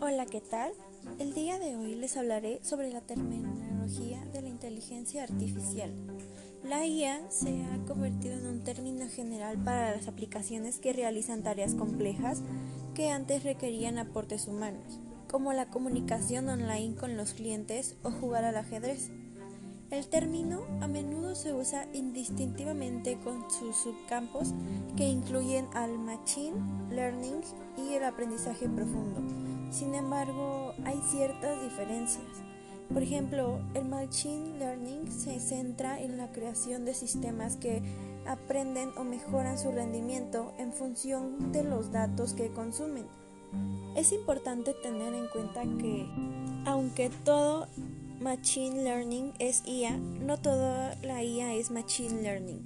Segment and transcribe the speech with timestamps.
[0.00, 0.72] Hola, ¿qué tal?
[1.18, 5.92] El día de hoy les hablaré sobre la terminología de la inteligencia artificial.
[6.64, 11.74] La IA se ha convertido en un término general para las aplicaciones que realizan tareas
[11.74, 12.42] complejas
[12.94, 18.56] que antes requerían aportes humanos, como la comunicación online con los clientes o jugar al
[18.56, 19.10] ajedrez.
[19.90, 24.54] El término a menudo se usa indistintivamente con sus subcampos
[24.96, 26.56] que incluyen al machine
[26.90, 27.40] learning
[27.76, 29.20] y el aprendizaje profundo.
[29.72, 32.24] Sin embargo, hay ciertas diferencias.
[32.92, 37.82] Por ejemplo, el machine learning se centra en la creación de sistemas que
[38.26, 43.06] aprenden o mejoran su rendimiento en función de los datos que consumen.
[43.96, 46.06] Es importante tener en cuenta que,
[46.64, 47.66] aunque todo
[48.20, 52.62] Machine Learning es IA, no toda la IA es Machine Learning.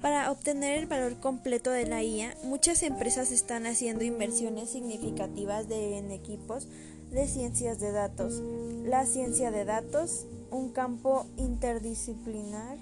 [0.00, 6.10] Para obtener el valor completo de la IA, muchas empresas están haciendo inversiones significativas en
[6.10, 6.66] equipos
[7.12, 8.42] de ciencias de datos.
[8.84, 12.76] La ciencia de datos, un campo interdisciplinar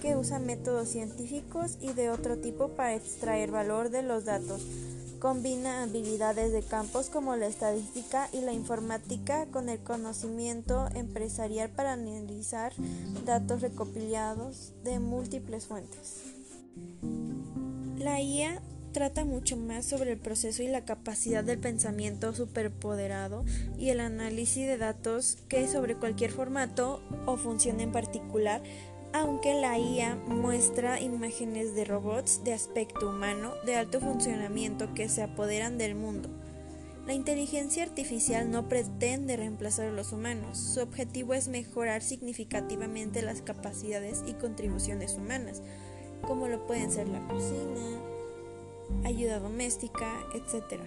[0.00, 4.64] que usa métodos científicos y de otro tipo para extraer valor de los datos
[5.20, 11.94] Combina habilidades de campos como la estadística y la informática con el conocimiento empresarial para
[11.94, 12.72] analizar
[13.24, 16.22] datos recopilados de múltiples fuentes.
[17.98, 18.60] La IA
[18.92, 23.44] trata mucho más sobre el proceso y la capacidad del pensamiento superpoderado
[23.78, 28.62] y el análisis de datos que sobre cualquier formato o función en particular
[29.12, 35.22] aunque la IA muestra imágenes de robots de aspecto humano de alto funcionamiento que se
[35.22, 36.28] apoderan del mundo.
[37.06, 43.42] La inteligencia artificial no pretende reemplazar a los humanos, su objetivo es mejorar significativamente las
[43.42, 45.62] capacidades y contribuciones humanas,
[46.22, 48.00] como lo pueden ser la cocina,
[49.04, 50.80] ayuda doméstica, etc.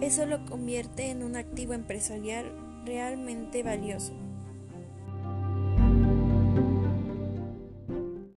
[0.00, 2.50] Eso lo convierte en un activo empresarial
[2.84, 4.12] realmente valioso.